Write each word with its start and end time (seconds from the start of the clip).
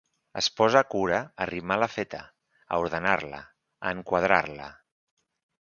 Es 0.39 0.47
posa 0.59 0.79
cura 0.93 1.19
a 1.43 1.45
rimar 1.49 1.77
la 1.83 1.89
feta, 1.97 2.23
a 2.77 2.81
ordenar-la, 2.87 3.45
a 3.91 3.95
enquadrar-la. 3.99 4.73